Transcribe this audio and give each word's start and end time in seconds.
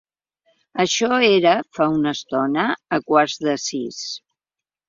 Això 0.83 1.19
era 1.27 1.51
fa 1.79 1.87
una 1.97 2.15
estona, 2.19 2.65
a 2.99 3.01
quarts 3.13 3.39
de 3.49 3.57
sis. 3.69 4.05